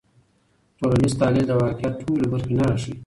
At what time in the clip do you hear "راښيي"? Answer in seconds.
2.69-2.93